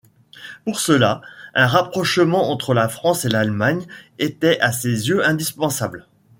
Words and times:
Pour 0.65 0.79
cela, 0.79 1.21
un 1.53 1.67
rapprochement 1.67 2.49
entre 2.49 2.73
la 2.73 2.89
France 2.89 3.23
et 3.23 3.29
l'Allemagne 3.29 3.85
était 4.17 4.59
à 4.59 4.71
ses 4.71 5.09
yeux 5.09 5.23
indispensable. 5.23 6.07